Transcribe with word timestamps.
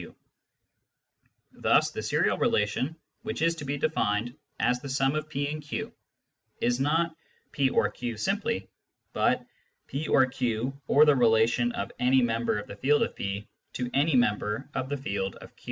Thus 1.51 1.91
the 1.91 2.01
serial 2.01 2.37
relation 2.39 2.95
which 3.21 3.43
is 3.43 3.53
to 3.57 3.65
be 3.65 3.77
defined 3.77 4.33
as 4.59 4.79
the 4.79 4.89
sum 4.89 5.13
of 5.13 5.29
P 5.29 5.47
and 5.51 5.61
Q 5.61 5.93
is 6.59 6.79
not" 6.79 7.15
P 7.51 7.69
or 7.69 7.87
Q" 7.91 8.17
simply, 8.17 8.67
but" 9.13 9.45
P 9.87 10.07
or 10.07 10.25
Q 10.25 10.73
or 10.87 11.05
the 11.05 11.15
relation 11.15 11.71
of 11.73 11.91
any 11.99 12.23
member 12.23 12.57
of 12.57 12.65
the 12.67 12.77
field 12.77 13.03
of 13.03 13.15
P 13.15 13.47
to 13.73 13.91
any 13.93 14.15
member 14.15 14.67
of 14.73 14.89
the 14.89 14.97
field 14.97 15.35
of 15.35 15.55
Q." 15.55 15.57